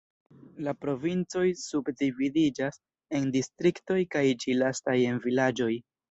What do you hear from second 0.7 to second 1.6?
provincoj